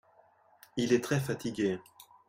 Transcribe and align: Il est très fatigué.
Il 0.77 0.93
est 0.93 1.03
très 1.03 1.19
fatigué. 1.19 1.79